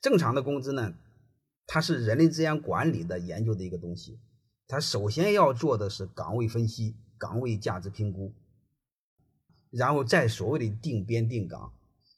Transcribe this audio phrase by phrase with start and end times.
[0.00, 0.94] 正常的工资呢，
[1.66, 4.20] 它是人力资源管理的研究的一个东西，
[4.66, 8.34] 它首先要做的是岗位分析、岗位价值评估，
[9.70, 11.72] 然后再所谓的定编定岗，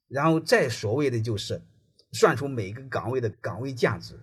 [0.09, 1.63] 然后再所谓的就是
[2.13, 4.21] 算出每个岗位的岗位价值，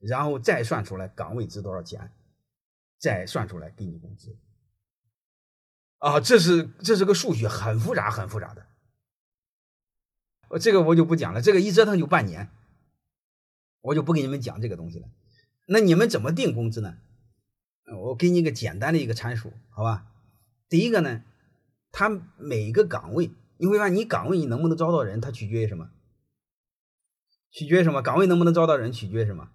[0.00, 2.12] 然后再算出来岗位值多少钱，
[2.98, 4.36] 再算出来给你工资。
[5.98, 8.66] 啊，这是这是个数学，很复杂，很复杂的。
[10.48, 12.50] 我这个我就不讲了，这个一折腾就半年，
[13.86, 15.08] 我就不给你们讲这个东西了。
[15.66, 16.98] 那你们怎么定工资呢？
[18.02, 20.06] 我给你一个简单的一个参数，好吧？
[20.68, 21.22] 第一个呢，
[21.92, 25.90] 他每个岗位，你会发现你岗位你能不能招到人，它取决于什么？
[27.52, 28.02] 取决于什么？
[28.02, 29.50] 岗位能不能招到人，取决于什么？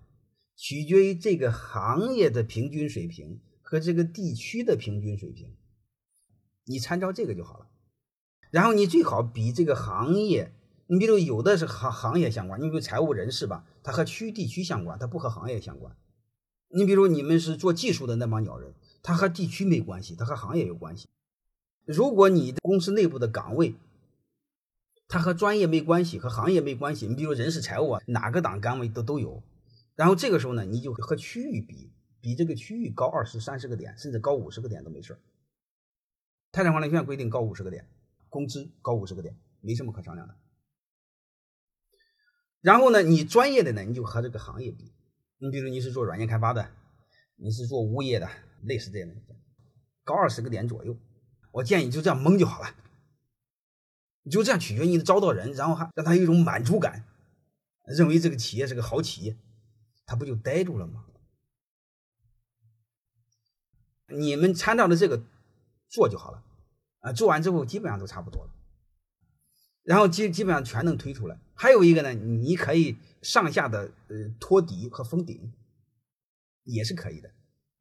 [0.56, 5.56] 取决于这个行业的平均水平和这个地区的平均水平。
[6.66, 7.68] 你参照这个就好了，
[8.50, 10.54] 然后你最好比这个行业，
[10.92, 15.96] 你比如有的是行行业相关，你比如财务人士吧，它和区地区相关，它不和行业相关。
[16.68, 21.08] 你比如你们是做技术的那帮鸟人，它和地区没关系，它和行业有关系。
[21.86, 23.76] 如果你的公司内部的岗位，
[25.08, 29.42] 它和专业没关系，和行业没关系，你比如人事财务啊，哪个档岗位都都有。
[29.96, 31.90] 然后这个时候呢，你就和区域比，
[32.20, 35.18] 比这个区域高二十三十个点，甚至高五十个点都没事
[36.52, 37.88] 泰山管理学院规定高五十个点，
[38.28, 40.36] 工资高五十个点，没什么可商量的。
[42.62, 44.94] 然后呢，你专业的呢，你就和这个行业比。
[45.40, 46.72] 你比如你是做软件开发的，
[47.36, 48.30] 你是做物业的，
[48.64, 49.16] 类似这样的，
[50.04, 50.96] 高二十个点左右。
[51.52, 52.76] 我建议就这样蒙就好了，
[54.24, 57.04] 你就这样取决于你招到人，然后还让他有一种满足感，
[57.86, 59.36] 认为这个企业是个好企业，
[60.06, 61.06] 他不就呆住了吗？
[64.08, 65.24] 你们参照的这个。
[65.94, 66.42] 做就好了，
[67.02, 68.50] 啊，做完之后基本上都差不多了，
[69.84, 71.40] 然后基基本上全能推出来。
[71.54, 75.54] 还有一个呢，你可以上下的呃托底和封顶，
[76.64, 77.32] 也是可以的。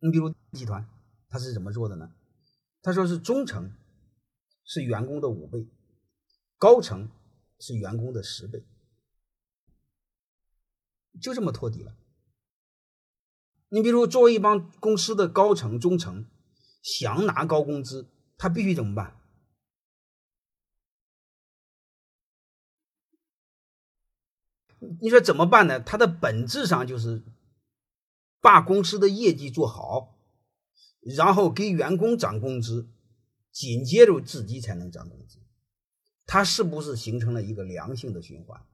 [0.01, 0.89] 你比如集团，
[1.29, 2.11] 他是怎么做的呢？
[2.83, 3.73] 他说是中层
[4.65, 5.67] 是员工的五倍，
[6.59, 7.11] 高层
[7.59, 8.63] 是员工的十倍，
[11.21, 11.95] 就这么托底了。
[13.69, 16.27] 你比如作为一帮公司的高层、中层。
[16.83, 18.09] 想拿高工资，
[18.39, 19.20] 他必须怎么办？
[25.01, 25.79] 你说怎么办呢？
[25.81, 27.23] 他的本质上就是
[28.41, 30.17] 把公司的业绩做好，
[31.03, 32.89] 然后给员工涨工资，
[33.53, 35.39] 紧接着自己才能涨工资。
[36.27, 38.65] 他是不是形成了一个良性的循环？